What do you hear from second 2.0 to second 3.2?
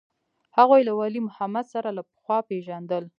پخوا پېژندل.